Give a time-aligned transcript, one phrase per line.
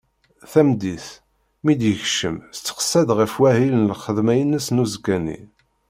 [0.51, 1.05] Tameddit,
[1.63, 5.39] mi d-yekcem testeqsa-t ɣef wahil n lxedma-ines n uzekka-nni.